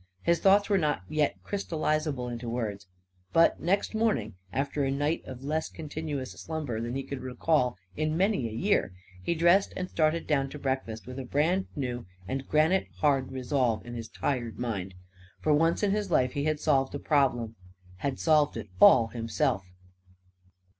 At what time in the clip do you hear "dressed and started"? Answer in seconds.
9.35-10.25